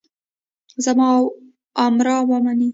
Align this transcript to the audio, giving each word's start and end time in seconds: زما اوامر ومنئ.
زما 0.85 1.07
اوامر 1.77 2.07
ومنئ. 2.29 2.69